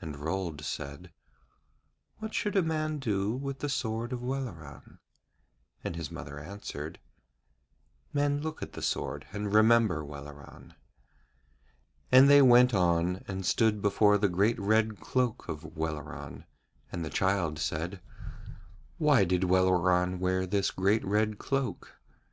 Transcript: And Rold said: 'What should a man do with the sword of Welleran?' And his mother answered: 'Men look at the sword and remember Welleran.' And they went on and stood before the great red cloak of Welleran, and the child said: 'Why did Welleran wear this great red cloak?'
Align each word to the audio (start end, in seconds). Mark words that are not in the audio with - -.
And 0.00 0.20
Rold 0.20 0.60
said: 0.64 1.10
'What 2.18 2.32
should 2.34 2.54
a 2.54 2.62
man 2.62 3.00
do 3.00 3.32
with 3.32 3.58
the 3.58 3.68
sword 3.68 4.12
of 4.12 4.22
Welleran?' 4.22 5.00
And 5.82 5.96
his 5.96 6.08
mother 6.08 6.38
answered: 6.38 7.00
'Men 8.12 8.40
look 8.42 8.62
at 8.62 8.74
the 8.74 8.80
sword 8.80 9.26
and 9.32 9.52
remember 9.52 10.04
Welleran.' 10.04 10.74
And 12.12 12.30
they 12.30 12.42
went 12.42 12.74
on 12.74 13.24
and 13.26 13.44
stood 13.44 13.82
before 13.82 14.18
the 14.18 14.28
great 14.28 14.60
red 14.60 15.00
cloak 15.00 15.48
of 15.48 15.74
Welleran, 15.76 16.44
and 16.92 17.04
the 17.04 17.10
child 17.10 17.58
said: 17.58 18.00
'Why 18.98 19.24
did 19.24 19.42
Welleran 19.50 20.20
wear 20.20 20.46
this 20.46 20.70
great 20.70 21.04
red 21.04 21.38
cloak?' 21.40 21.92